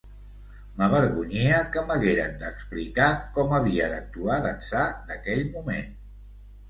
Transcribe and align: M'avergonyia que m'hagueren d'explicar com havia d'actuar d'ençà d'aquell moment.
M'avergonyia 0.77 1.59
que 1.75 1.83
m'hagueren 1.91 2.33
d'explicar 2.43 3.09
com 3.37 3.53
havia 3.61 3.93
d'actuar 3.93 4.39
d'ençà 4.47 4.83
d'aquell 5.11 5.45
moment. 5.59 5.93